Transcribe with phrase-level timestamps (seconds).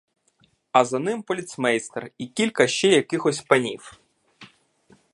[0.71, 3.99] А за ним поліцмейстер і кілька ще якихось панів.